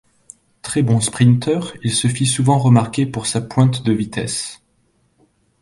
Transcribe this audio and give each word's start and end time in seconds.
Très 0.63 0.81
bon 0.81 0.99
sprinteur, 0.99 1.73
il 1.83 1.91
se 1.93 2.07
fit 2.07 2.25
souvent 2.25 2.57
remarquer 2.57 3.05
pour 3.05 3.27
sa 3.27 3.39
pointe 3.39 3.83
de 3.83 3.93
vitesse. 3.93 4.59